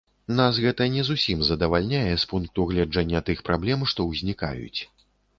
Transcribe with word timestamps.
Нас 0.37 0.59
гэта 0.61 0.85
не 0.93 1.01
зусім 1.09 1.41
задавальняе 1.49 2.13
з 2.23 2.25
пункту 2.31 2.65
гледжання 2.71 3.21
тых 3.27 3.43
праблем, 3.49 3.85
што 3.91 4.07
ўзнікаюць. 4.07 4.79